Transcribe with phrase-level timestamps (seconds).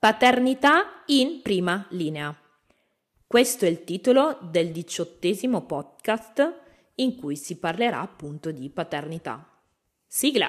[0.00, 2.32] Paternità in prima linea.
[3.26, 6.60] Questo è il titolo del diciottesimo podcast
[6.94, 9.44] in cui si parlerà appunto di paternità.
[10.06, 10.48] Sigla!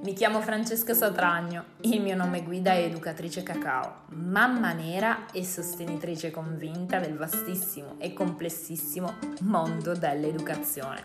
[0.00, 6.30] Mi chiamo Francesca Satragno, il mio nome guida è educatrice cacao, mamma nera e sostenitrice
[6.30, 11.04] convinta del vastissimo e complessissimo mondo dell'educazione.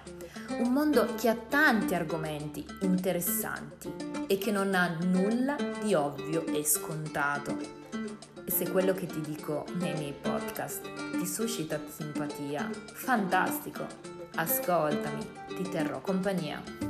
[0.59, 3.91] Un mondo che ha tanti argomenti interessanti
[4.27, 7.57] e che non ha nulla di ovvio e scontato.
[8.45, 13.85] E se quello che ti dico nei miei podcast ti suscita simpatia, fantastico!
[14.35, 16.82] Ascoltami, ti terrò compagnia.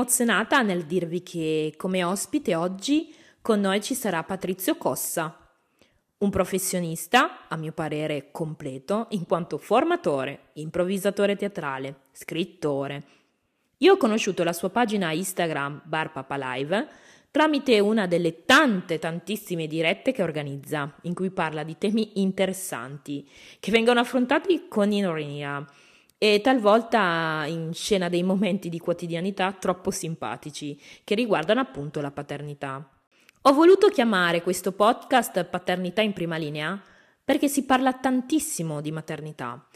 [0.00, 5.36] Emozionata nel dirvi che come ospite oggi con noi ci sarà Patrizio Cossa,
[6.18, 13.02] un professionista, a mio parere completo, in quanto formatore, improvvisatore teatrale, scrittore.
[13.78, 16.88] Io ho conosciuto la sua pagina Instagram Bar Papa Live
[17.30, 23.28] tramite una delle tante tantissime dirette che organizza, in cui parla di temi interessanti,
[23.60, 25.62] che vengono affrontati con ironia
[26.22, 32.86] e talvolta in scena dei momenti di quotidianità troppo simpatici che riguardano appunto la paternità.
[33.40, 36.78] Ho voluto chiamare questo podcast Paternità in prima linea
[37.24, 39.66] perché si parla tantissimo di maternità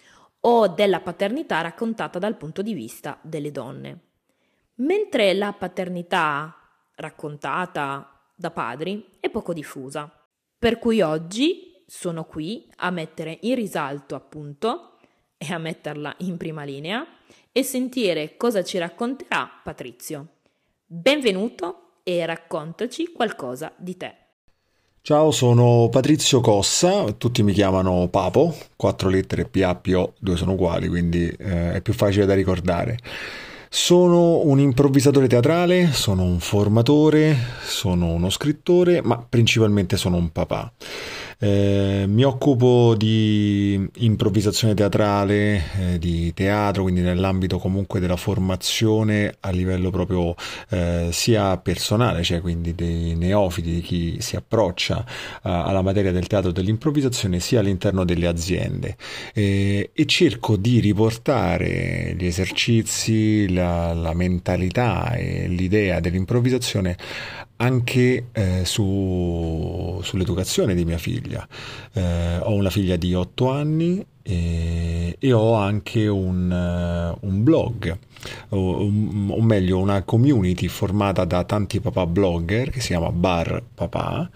[0.40, 4.00] o della paternità raccontata dal punto di vista delle donne.
[4.74, 6.54] Mentre la paternità
[6.96, 10.12] raccontata da padri è poco diffusa.
[10.58, 14.93] Per cui oggi sono qui a mettere in risalto appunto
[15.48, 17.06] e a metterla in prima linea
[17.52, 20.28] e sentire cosa ci racconterà Patrizio.
[20.86, 24.14] Benvenuto e raccontaci qualcosa di te.
[25.02, 31.28] Ciao, sono Patrizio Cossa, tutti mi chiamano Papo, quattro lettere PAPO, due sono uguali, quindi
[31.28, 32.98] eh, è più facile da ricordare.
[33.68, 40.72] Sono un improvvisatore teatrale, sono un formatore, sono uno scrittore, ma principalmente sono un papà.
[41.38, 49.50] Eh, mi occupo di improvvisazione teatrale, eh, di teatro, quindi nell'ambito comunque della formazione a
[49.50, 50.34] livello proprio
[50.70, 55.04] eh, sia personale, cioè quindi dei neofiti, di chi si approccia
[55.42, 58.96] alla materia del teatro dell'improvvisazione, sia all'interno delle aziende.
[59.32, 66.96] e cerco di riportare gli esercizi, la, la mentalità e l'idea dell'improvvisazione
[67.56, 71.46] anche eh, su, sull'educazione di mia figlia.
[71.92, 77.98] Eh, ho una figlia di 8 anni e, e ho anche un, uh, un blog,
[78.48, 84.30] o, o, meglio una community formata da tanti papà blogger che si chiama Bar Papà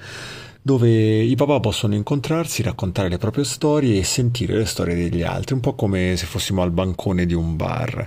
[0.68, 5.54] dove i papà possono incontrarsi, raccontare le proprie storie e sentire le storie degli altri,
[5.54, 8.06] un po' come se fossimo al bancone di un bar.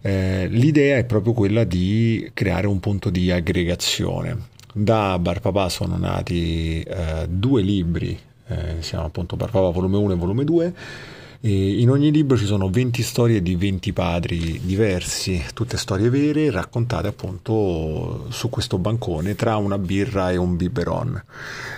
[0.00, 4.48] Eh, l'idea è proprio quella di creare un punto di aggregazione.
[4.72, 10.12] Da Bar Papà sono nati eh, due libri, eh, si appunto Bar Papà volume 1
[10.14, 10.74] e volume 2,
[11.42, 16.50] e in ogni libro ci sono 20 storie di 20 padri diversi, tutte storie vere,
[16.50, 21.22] raccontate appunto su questo bancone tra una birra e un biberon.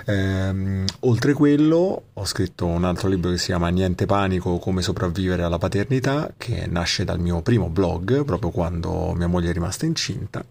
[0.06, 5.44] Ehm, oltre quello, ho scritto un altro libro che si chiama Niente panico, come sopravvivere
[5.44, 10.44] alla paternità, che nasce dal mio primo blog, proprio quando mia moglie è rimasta incinta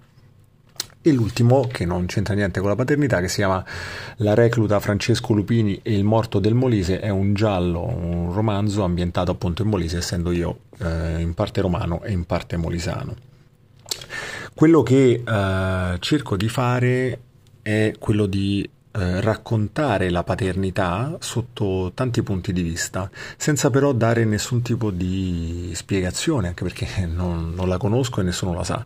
[1.02, 3.64] e l'ultimo che non c'entra niente con la paternità che si chiama
[4.18, 9.32] La recluta Francesco Lupini e il morto del Molise è un giallo, un romanzo ambientato
[9.32, 13.16] appunto in Molise essendo io eh, in parte romano e in parte molisano.
[14.54, 17.20] Quello che eh, cerco di fare
[17.62, 24.26] è quello di eh, raccontare la paternità sotto tanti punti di vista, senza però dare
[24.26, 28.86] nessun tipo di spiegazione, anche perché non, non la conosco e nessuno la sa,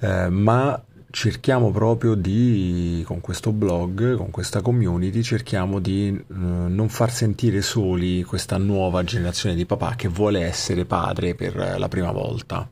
[0.00, 0.80] eh, ma
[1.12, 7.60] cerchiamo proprio di, con questo blog, con questa community, cerchiamo di eh, non far sentire
[7.60, 12.68] soli questa nuova generazione di papà che vuole essere padre per la prima volta.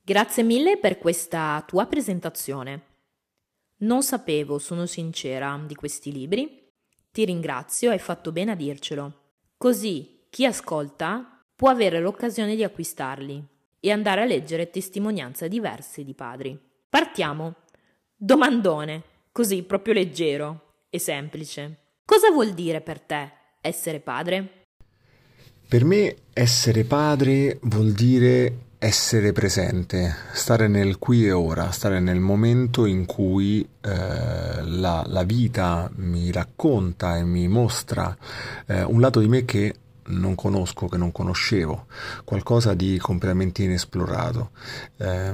[0.00, 2.82] Grazie mille per questa tua presentazione.
[3.78, 6.70] Non sapevo, sono sincera, di questi libri.
[7.10, 9.22] Ti ringrazio, hai fatto bene a dircelo.
[9.56, 13.44] Così chi ascolta può avere l'occasione di acquistarli
[13.80, 16.72] e andare a leggere testimonianze diverse di padri.
[16.94, 17.56] Partiamo.
[18.14, 19.02] Domandone,
[19.32, 21.78] così proprio leggero e semplice.
[22.04, 24.66] Cosa vuol dire per te essere padre?
[25.66, 32.20] Per me essere padre vuol dire essere presente, stare nel qui e ora, stare nel
[32.20, 38.16] momento in cui eh, la, la, vita mi racconta e mi mostra
[38.66, 39.74] eh, un lato di me che
[40.06, 41.86] non conosco, che non conoscevo,
[42.24, 44.50] qualcosa di completamente inesplorato.
[44.96, 45.32] Eh,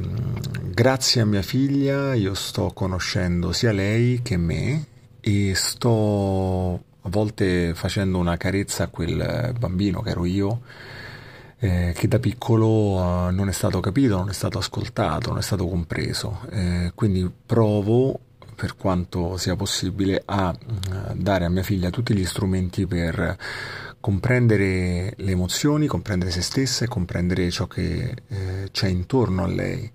[0.64, 4.86] grazie a mia figlia io sto conoscendo sia lei che me
[5.20, 10.60] e sto a volte facendo una carezza a quel bambino che ero io
[11.62, 15.42] eh, che da piccolo uh, non è stato capito, non è stato ascoltato, non è
[15.42, 16.40] stato compreso.
[16.50, 18.18] Eh, quindi provo,
[18.54, 23.36] per quanto sia possibile, a uh, dare a mia figlia tutti gli strumenti per
[24.00, 29.90] comprendere le emozioni, comprendere se stessa e comprendere ciò che eh, c'è intorno a lei.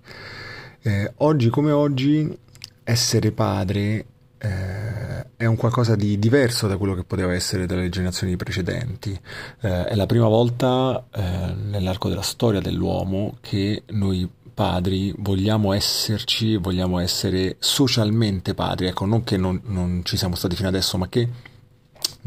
[0.82, 2.38] Eh, oggi come oggi
[2.84, 4.06] essere padre
[4.38, 9.18] eh, è un qualcosa di diverso da quello che poteva essere dalle generazioni precedenti.
[9.60, 16.56] Eh, è la prima volta eh, nell'arco della storia dell'uomo che noi padri vogliamo esserci,
[16.56, 21.08] vogliamo essere socialmente padri, ecco, non che non, non ci siamo stati fino adesso, ma
[21.08, 21.28] che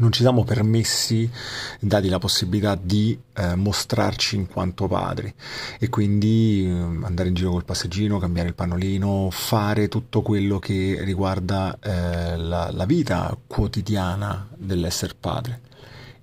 [0.00, 1.30] non ci siamo permessi,
[1.78, 5.32] dati la possibilità di eh, mostrarci in quanto padri
[5.78, 10.98] e quindi eh, andare in giro col passeggino, cambiare il pannolino, fare tutto quello che
[11.02, 15.60] riguarda eh, la, la, vita quotidiana dell'essere padre.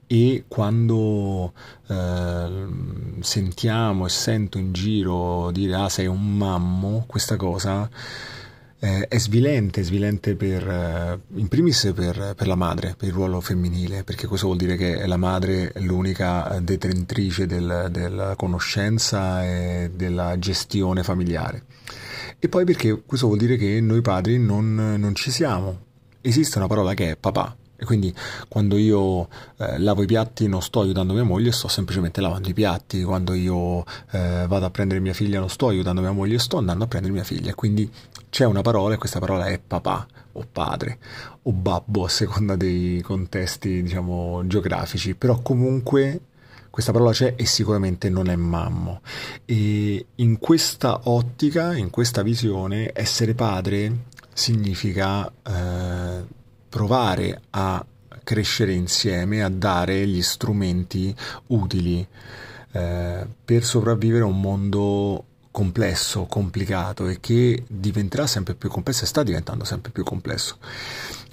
[0.08, 1.54] E quando
[1.88, 2.66] eh,
[3.20, 7.90] sentiamo e sento in giro dire ah sei un mammo, questa cosa
[8.80, 13.42] eh, è svilente, svilente per, eh, in primis per, per, la madre, per il ruolo
[13.42, 19.92] femminile, perché questo vuol dire che la madre è l'unica detentrice del, della conoscenza e
[19.94, 21.64] della gestione familiare.
[22.40, 25.86] E poi perché questo vuol dire che noi padri non, non ci siamo.
[26.22, 28.14] Esiste una parola che è papà, e quindi
[28.48, 29.28] quando io
[29.58, 33.04] eh, lavo i piatti non sto aiutando mia moglie, sto semplicemente lavando i piatti.
[33.04, 36.86] Quando io eh, vado a prendere mia figlia non sto aiutando mia moglie, sto andando
[36.86, 37.54] a prendere mia figlia.
[37.54, 37.90] Quindi
[38.30, 40.98] c'è una parola e questa parola è papà o padre
[41.44, 45.14] o babbo a seconda dei contesti diciamo geografici.
[45.14, 46.22] Però comunque
[46.72, 49.02] questa parola c'è e sicuramente non è mammo.
[49.46, 55.32] E in questa ottica, in questa visione, essere padre significa...
[55.44, 56.37] Eh,
[56.70, 57.86] provare a
[58.24, 61.16] crescere insieme, a dare gli strumenti
[61.48, 62.06] utili
[62.72, 69.08] eh, per sopravvivere a un mondo complesso, complicato e che diventerà sempre più complesso e
[69.08, 70.58] sta diventando sempre più complesso.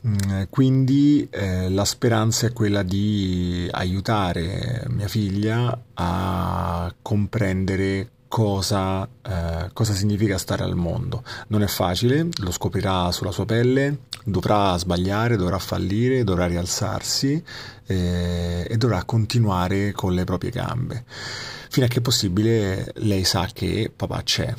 [0.07, 9.71] Mm, quindi eh, la speranza è quella di aiutare mia figlia a comprendere cosa, eh,
[9.73, 11.23] cosa significa stare al mondo.
[11.49, 17.41] Non è facile, lo scoprirà sulla sua pelle, dovrà sbagliare, dovrà fallire, dovrà rialzarsi
[17.87, 21.05] eh, e dovrà continuare con le proprie gambe.
[21.07, 24.53] Fino a che è possibile lei sa che papà c'è.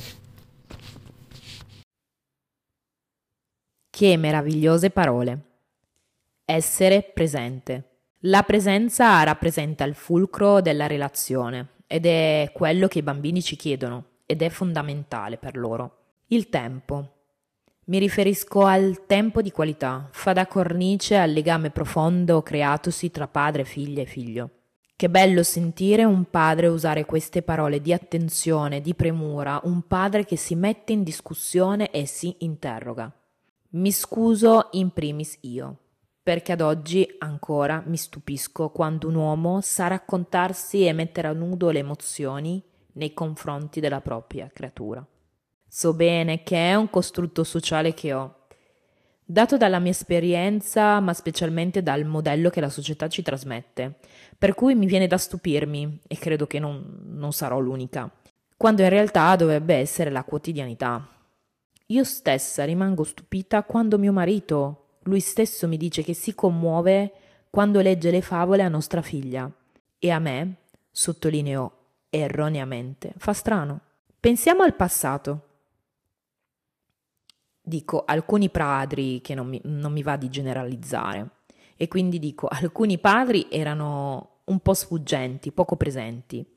[3.90, 5.40] Che meravigliose parole.
[6.46, 7.90] Essere presente.
[8.20, 14.04] La presenza rappresenta il fulcro della relazione ed è quello che i bambini ci chiedono
[14.26, 15.98] ed è fondamentale per loro.
[16.28, 17.12] Il tempo.
[17.86, 23.64] Mi riferisco al tempo di qualità, fa da cornice al legame profondo creatosi tra padre,
[23.64, 24.50] figlia e figlio.
[24.96, 30.38] Che bello sentire un padre usare queste parole di attenzione, di premura, un padre che
[30.38, 33.12] si mette in discussione e si interroga.
[33.72, 35.80] Mi scuso in primis io
[36.26, 41.70] perché ad oggi ancora mi stupisco quando un uomo sa raccontarsi e mettere a nudo
[41.70, 42.64] le emozioni
[42.94, 45.06] nei confronti della propria creatura.
[45.68, 48.38] So bene che è un costrutto sociale che ho,
[49.24, 54.00] dato dalla mia esperienza, ma specialmente dal modello che la società ci trasmette,
[54.36, 58.12] per cui mi viene da stupirmi, e credo che non, non sarò l'unica,
[58.58, 61.08] quando in realtà dovrebbe essere la quotidianità.
[61.90, 67.14] Io stessa rimango stupita quando mio marito, lui stesso mi dice che si commuove
[67.50, 69.50] quando legge le favole a nostra figlia.
[69.98, 70.56] E a me,
[70.92, 71.72] sottolineo
[72.10, 73.80] erroneamente, fa strano.
[74.20, 75.42] Pensiamo al passato.
[77.62, 81.30] Dico alcuni padri che non mi, non mi va di generalizzare.
[81.76, 86.55] E quindi dico alcuni padri erano un po' sfuggenti, poco presenti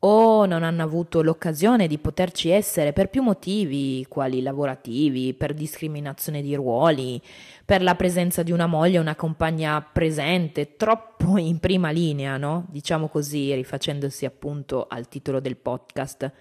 [0.00, 6.42] o non hanno avuto l'occasione di poterci essere per più motivi, quali lavorativi, per discriminazione
[6.42, 7.20] di ruoli,
[7.64, 12.66] per la presenza di una moglie, una compagna presente, troppo in prima linea, no?
[12.68, 16.32] Diciamo così, rifacendosi appunto al titolo del podcast,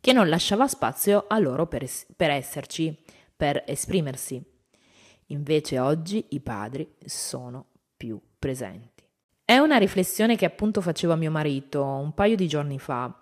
[0.00, 2.96] che non lasciava spazio a loro per, es- per esserci,
[3.34, 4.42] per esprimersi.
[5.30, 8.95] Invece oggi i padri sono più presenti.
[9.48, 13.16] È una riflessione che appunto facevo a mio marito un paio di giorni fa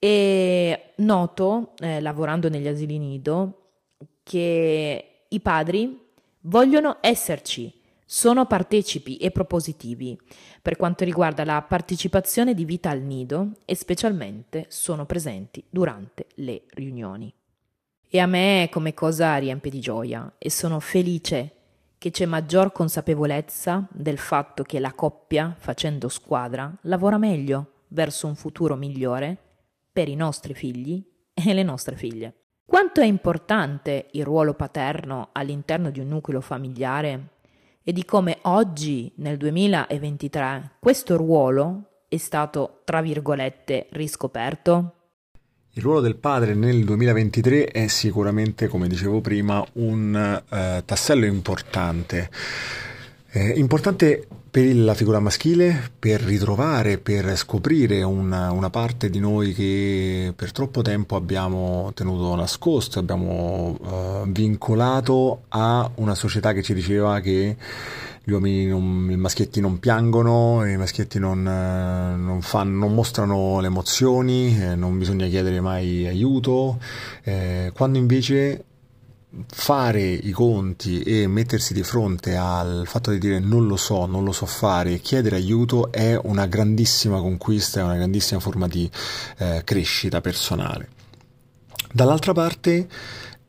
[0.00, 3.68] e noto, eh, lavorando negli asili nido,
[4.24, 5.96] che i padri
[6.40, 7.72] vogliono esserci,
[8.04, 10.18] sono partecipi e propositivi
[10.60, 16.62] per quanto riguarda la partecipazione di vita al nido e specialmente sono presenti durante le
[16.70, 17.32] riunioni.
[18.08, 21.52] E a me come cosa riempie di gioia e sono felice
[22.04, 28.34] che c'è maggior consapevolezza del fatto che la coppia, facendo squadra, lavora meglio verso un
[28.34, 29.38] futuro migliore
[29.90, 32.34] per i nostri figli e le nostre figlie.
[32.66, 37.28] Quanto è importante il ruolo paterno all'interno di un nucleo familiare
[37.82, 45.03] e di come oggi, nel 2023, questo ruolo è stato, tra virgolette, riscoperto?
[45.76, 50.14] Il ruolo del padre nel 2023 è sicuramente, come dicevo prima, un
[50.48, 52.30] eh, tassello importante.
[53.32, 59.52] Eh, importante per la figura maschile, per ritrovare, per scoprire una, una, parte di noi
[59.52, 66.72] che per troppo tempo abbiamo tenuto nascosto, abbiamo uh, vincolato a una società che ci
[66.72, 67.56] diceva che
[68.26, 73.66] gli uomini, non, i maschietti non piangono, i maschietti non, non, fanno, non mostrano le
[73.66, 76.80] emozioni, eh, non bisogna chiedere mai aiuto,
[77.22, 78.64] eh, quando invece
[79.46, 84.24] fare i conti e mettersi di fronte al fatto di dire non lo so, non
[84.24, 88.88] lo so fare e chiedere aiuto è una grandissima conquista, è una grandissima forma di
[89.38, 90.88] eh, crescita personale.
[91.92, 92.88] Dall'altra parte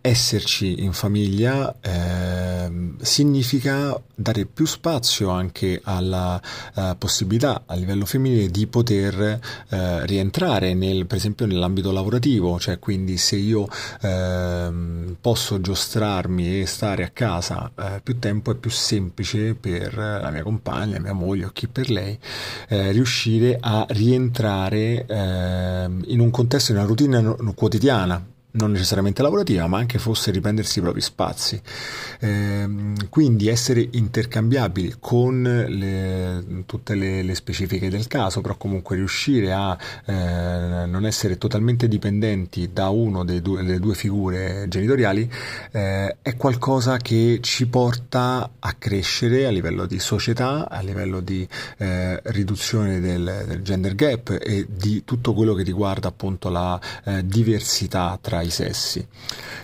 [0.05, 6.39] esserci in famiglia eh, significa dare più spazio anche alla
[6.75, 12.77] uh, possibilità a livello femminile di poter uh, rientrare nel, per esempio nell'ambito lavorativo, cioè
[12.77, 18.69] quindi se io uh, posso giostrarmi e stare a casa eh, più tempo è più
[18.69, 22.17] semplice per la mia compagna, mia moglie o chi per lei
[22.67, 29.77] riuscire a rientrare ehm, in un contesto, in una routine quotidiana non necessariamente lavorativa, ma
[29.77, 31.61] anche fosse riprendersi i propri spazi.
[32.19, 39.53] Eh, quindi essere intercambiabili con le, tutte le, le, specifiche del caso, però comunque riuscire
[39.53, 42.89] a eh, non essere totalmente dipendenti da
[43.23, 45.29] delle due, delle due figure genitoriali
[45.71, 51.47] eh, è qualcosa che ci porta a crescere a livello di società, a livello di
[51.77, 57.25] eh, riduzione del, del, gender gap e di tutto quello che riguarda appunto la eh,
[57.25, 59.05] diversità tra i sessi.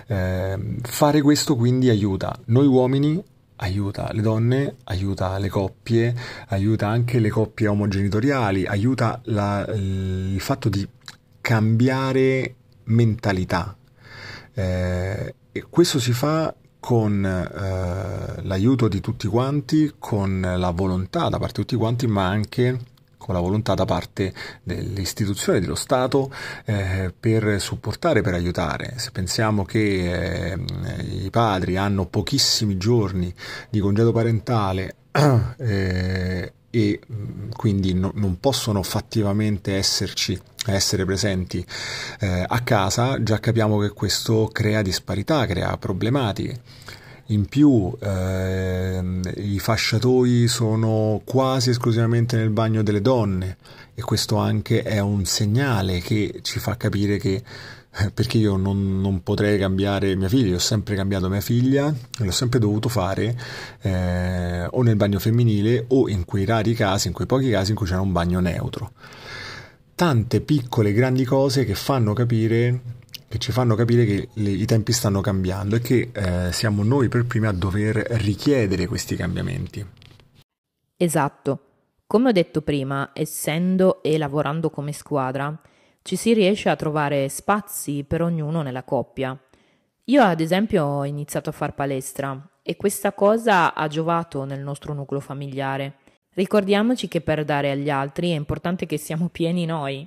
[0.07, 3.23] Eh, fare questo quindi aiuta noi uomini
[3.61, 6.15] aiuta le donne, aiuta le coppie,
[6.47, 10.87] aiuta anche le coppie omogenitoriali, aiuta la, il fatto di
[11.39, 13.75] cambiare mentalità.
[14.53, 21.37] Eh, e questo si fa con eh, l'aiuto di tutti quanti, con la volontà da
[21.37, 22.79] parte di tutti quanti, ma anche
[23.21, 26.33] con la volontà da parte delle istituzioni, dello Stato,
[26.65, 28.95] eh, per supportare, per aiutare.
[28.97, 30.57] Se pensiamo che eh,
[31.03, 33.33] i padri hanno pochissimi giorni
[33.69, 34.95] di congedo parentale
[35.57, 41.63] eh, e mm, quindi no, non possono fattivamente esserci essere presenti
[42.19, 46.61] eh, a casa, già capiamo che questo crea disparità, crea problematiche.
[47.31, 49.01] In più eh,
[49.37, 53.55] i fasciatoi sono quasi esclusivamente nel bagno delle donne
[53.95, 57.41] e questo anche è un segnale che ci fa capire che
[57.93, 62.25] eh, perché io non, non, potrei cambiare mia figlia, ho sempre cambiato mia figlia e
[62.25, 63.37] l'ho sempre dovuto fare
[63.79, 67.77] eh, o nel bagno femminile o in quei rari casi, in quei pochi casi in
[67.77, 68.91] cui c'era un bagno neutro.
[69.95, 72.99] Tante piccole grandi cose che fanno capire
[73.31, 77.07] che ci fanno capire che le, i tempi stanno cambiando e che eh, siamo noi
[77.07, 79.83] per primi a dover richiedere questi cambiamenti.
[80.97, 81.59] Esatto.
[82.05, 85.57] Come ho detto prima, essendo e lavorando come squadra,
[86.01, 89.39] ci si riesce a trovare spazi per ognuno nella coppia.
[90.05, 94.93] Io ad esempio ho iniziato a far palestra e questa cosa ha giovato nel nostro
[94.93, 95.99] nucleo familiare.
[96.33, 100.05] Ricordiamoci che per dare agli altri è importante che siamo pieni noi.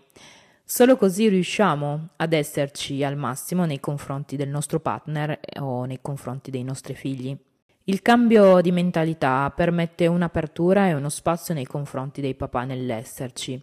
[0.66, 6.50] Solo così riusciamo ad esserci al massimo nei confronti del nostro partner o nei confronti
[6.50, 7.37] dei nostri figli.
[7.85, 13.62] Il cambio di mentalità permette un'apertura e uno spazio nei confronti dei papà nell'esserci.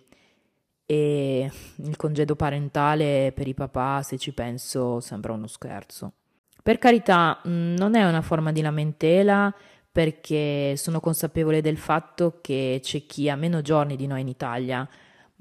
[0.85, 6.13] E il congedo parentale per i papà, se ci penso, sembra uno scherzo.
[6.61, 9.51] Per carità, mm, non è una forma di lamentela
[9.91, 14.87] perché sono consapevole del fatto che c'è chi ha meno giorni di noi in Italia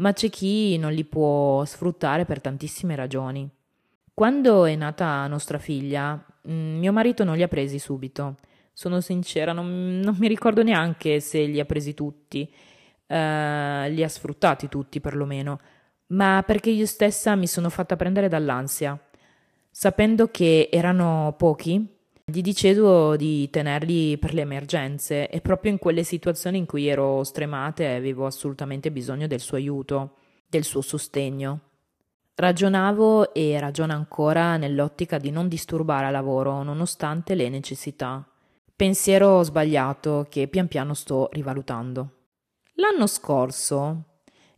[0.00, 3.48] ma c'è chi non li può sfruttare per tantissime ragioni.
[4.12, 8.36] Quando è nata nostra figlia, mm, mio marito non li ha presi subito.
[8.72, 12.50] Sono sincera, non, non mi ricordo neanche se li ha presi tutti,
[13.06, 15.60] uh, li ha sfruttati tutti perlomeno,
[16.08, 18.98] ma perché io stessa mi sono fatta prendere dall'ansia.
[19.70, 21.86] Sapendo che erano pochi,
[22.30, 27.22] gli dicevo di tenerli per le emergenze e proprio in quelle situazioni in cui ero
[27.24, 30.16] stremata e avevo assolutamente bisogno del suo aiuto,
[30.48, 31.60] del suo sostegno.
[32.34, 38.26] Ragionavo e ragiono ancora nell'ottica di non disturbare a lavoro nonostante le necessità.
[38.74, 42.10] Pensiero sbagliato che pian piano sto rivalutando.
[42.74, 44.04] L'anno scorso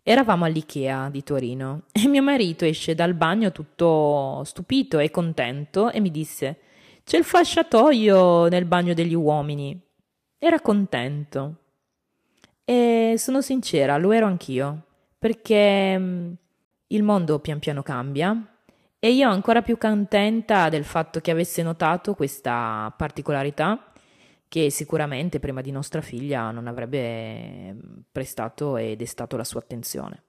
[0.02, 5.98] eravamo all'IKEA di Torino e mio marito esce dal bagno tutto stupito e contento e
[5.98, 6.58] mi disse
[7.04, 9.78] c'è il fasciatoio nel bagno degli uomini.
[10.38, 11.56] Era contento.
[12.64, 14.86] E sono sincera, lo ero anch'io,
[15.18, 16.32] perché mm,
[16.88, 18.36] il mondo pian piano cambia
[18.98, 23.92] e io ancora più contenta del fatto che avesse notato questa particolarità
[24.46, 27.78] che sicuramente prima di nostra figlia non avrebbe mm,
[28.12, 30.22] prestato e destato la sua attenzione.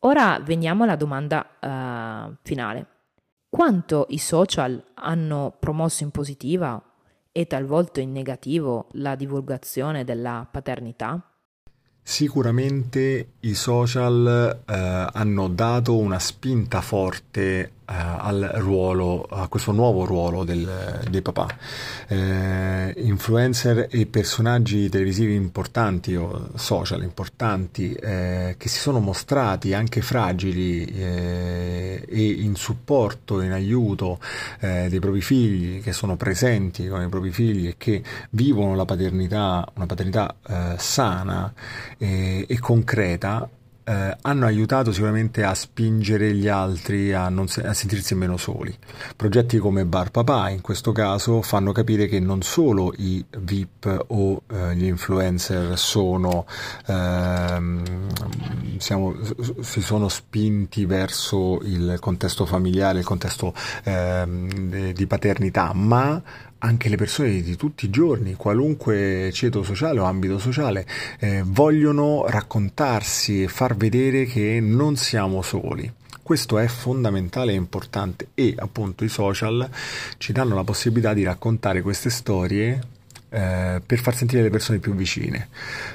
[0.00, 2.86] Ora veniamo alla domanda uh, finale
[3.54, 6.82] quanto i social hanno promosso in positiva
[7.30, 11.30] e talvolta in negativo la divulgazione della paternità?
[12.02, 20.44] Sicuramente i social eh, hanno dato una spinta forte al ruolo, a questo nuovo ruolo
[20.44, 21.46] del, dei papà.
[22.08, 30.00] Eh, influencer e personaggi televisivi importanti o social importanti eh, che si sono mostrati anche
[30.00, 34.18] fragili eh, e in supporto, in aiuto
[34.60, 38.84] eh, dei propri figli, che sono presenti con i propri figli e che vivono la
[38.84, 41.52] paternità, una paternità eh, sana
[41.98, 43.48] e concreta
[43.84, 48.76] eh, hanno aiutato sicuramente a spingere gli altri a, se- a, sentirsi meno soli.
[49.14, 54.42] Progetti come Bar Papà in questo caso fanno capire che non solo i VIP o
[54.50, 56.46] eh, gli influencer sono,
[56.86, 58.08] ehm,
[58.78, 59.16] siamo,
[59.60, 63.52] si sono spinti verso il contesto familiare, il contesto
[63.84, 66.22] ehm, di paternità, ma
[66.64, 70.86] anche le persone di tutti i giorni, qualunque ceto sociale o ambito sociale,
[71.20, 75.92] eh, vogliono raccontarsi e far vedere che non siamo soli.
[76.22, 79.68] Questo è fondamentale e importante e appunto i social
[80.16, 82.80] ci danno la possibilità di raccontare queste storie
[83.34, 85.48] eh, per far sentire le persone più vicine.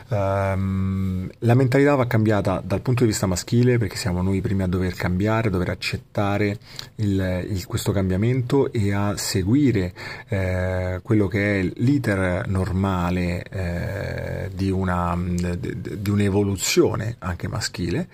[0.10, 4.64] Um, la mentalità va cambiata dal punto di vista maschile perché siamo noi i primi
[4.64, 6.58] a dover cambiare, a dover accettare
[6.96, 9.94] il, il, questo cambiamento e a seguire
[10.28, 18.08] eh, quello che è l'iter normale eh, di, una, di, di un'evoluzione anche maschile.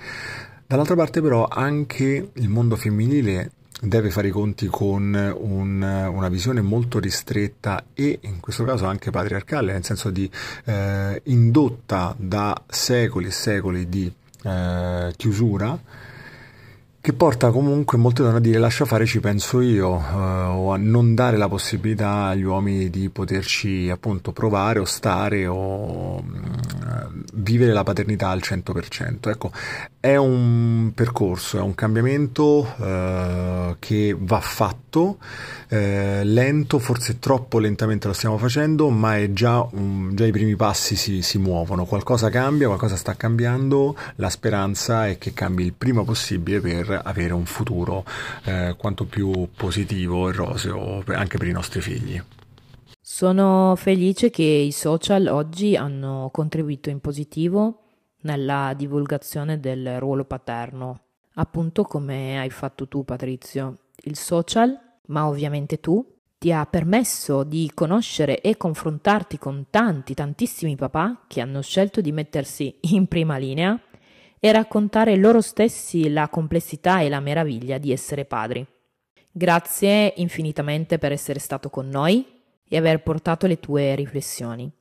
[0.68, 3.52] Dall'altra parte però anche il mondo femminile
[3.86, 9.12] deve fare i conti con un, una visione molto ristretta e in questo caso anche
[9.12, 10.30] patriarcale, nel senso di
[10.66, 14.12] eh, indotta da secoli e secoli di
[14.44, 15.80] eh, chiusura
[17.06, 20.78] che porta comunque molte donne a dire lascia fare ci penso io eh, o a
[20.78, 26.24] non dare la possibilità agli uomini di poterci appunto provare o stare o uh,
[27.34, 29.30] vivere la paternità al 100%.
[29.30, 29.52] Ecco,
[30.00, 35.18] è un percorso, è un cambiamento uh, che va fatto
[35.68, 40.56] eh, lento, forse troppo lentamente lo stiamo facendo, ma è già, um, già i primi
[40.56, 45.74] passi si, si, muovono, qualcosa cambia, qualcosa sta cambiando, la speranza è che cambi il
[45.74, 46.60] prima possibile
[47.04, 48.04] avere un futuro
[48.44, 52.22] eh, quanto più positivo e roseo anche per i nostri figli.
[53.02, 57.82] Sono felice che i social oggi hanno contribuito in positivo
[58.22, 61.02] nella divulgazione del ruolo paterno,
[61.36, 63.78] appunto come hai fatto tu Patrizio.
[64.04, 66.06] Il social ma ovviamente tu,
[66.38, 72.12] ti ha permesso di conoscere e confrontarti con tanti, tantissimi papà che hanno scelto di
[72.12, 73.80] mettersi in prima linea
[74.40, 78.66] e raccontare loro stessi la complessità e la meraviglia di essere padri.
[79.32, 82.26] Grazie infinitamente per essere stato con noi
[82.68, 84.72] e aver portato le tue riflessioni.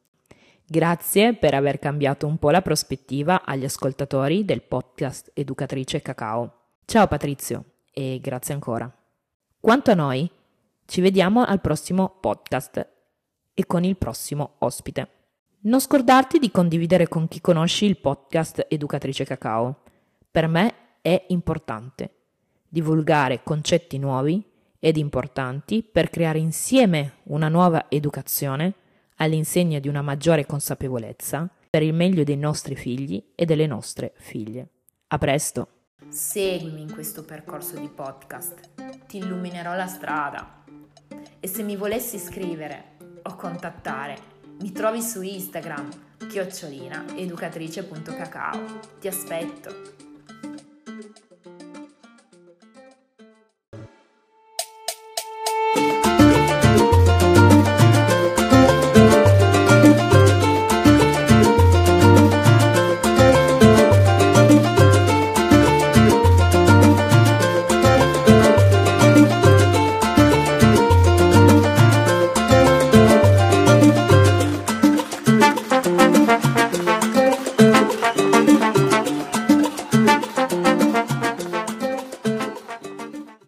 [0.67, 6.53] Grazie per aver cambiato un po' la prospettiva agli ascoltatori del podcast Educatrice Cacao.
[6.87, 8.91] Ciao Patrizio e grazie ancora.
[9.61, 10.31] Quanto a noi,
[10.87, 12.87] ci vediamo al prossimo podcast
[13.55, 15.14] e con il prossimo ospite.
[15.67, 19.81] Non scordarti di condividere con chi conosci il podcast Educatrice Cacao.
[20.31, 22.11] Per me è importante
[22.69, 24.45] divulgare concetti nuovi
[24.79, 28.75] ed importanti per creare insieme una nuova educazione
[29.17, 34.69] all'insegna di una maggiore consapevolezza per il meglio dei nostri figli e delle nostre figlie.
[35.09, 35.69] A presto!
[36.09, 40.63] Seguimi in questo percorso di podcast, ti illuminerò la strada.
[41.41, 45.89] E se mi volessi scrivere o contattare, mi trovi su Instagram,
[46.29, 48.81] chiocciolina educatrice.cacao.
[49.01, 50.04] Ti aspetto.